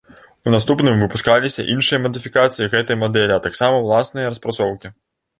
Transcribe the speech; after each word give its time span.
У 0.51 0.51
наступным 0.53 1.01
выпускаліся 1.03 1.65
іншыя 1.73 1.99
мадыфікацыі 2.05 2.71
гэтай 2.71 2.97
мадэлі, 3.03 3.33
а 3.35 3.43
таксама 3.47 3.83
ўласныя 3.83 4.31
распрацоўкі. 4.33 4.87